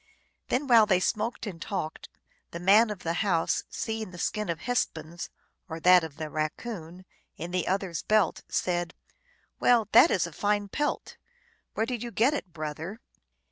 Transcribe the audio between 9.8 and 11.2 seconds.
that is a fine pelt!